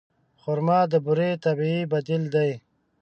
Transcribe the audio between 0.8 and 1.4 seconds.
د بوري